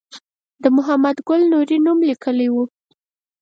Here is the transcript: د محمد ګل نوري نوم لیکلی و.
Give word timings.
د 0.63 0.65
محمد 0.75 1.17
ګل 1.27 1.41
نوري 1.53 1.77
نوم 1.85 1.99
لیکلی 2.09 2.47
و. 2.51 2.55